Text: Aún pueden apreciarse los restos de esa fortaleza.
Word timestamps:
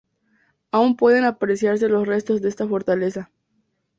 Aún 0.71 0.95
pueden 0.97 1.25
apreciarse 1.25 1.87
los 1.87 2.07
restos 2.07 2.41
de 2.41 2.49
esa 2.49 2.67
fortaleza. 2.67 3.29